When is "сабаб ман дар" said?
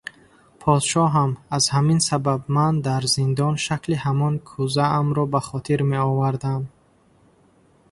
2.09-3.03